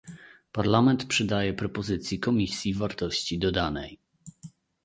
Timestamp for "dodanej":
3.39-3.99